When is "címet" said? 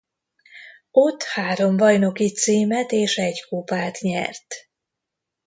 2.33-2.91